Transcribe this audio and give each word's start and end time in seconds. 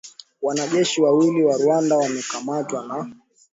wanajeshi 0.41 1.01
wawili 1.01 1.43
wa 1.43 1.57
Rwanda 1.57 1.97
wamekamatwa 1.97 2.85
na 2.85 3.11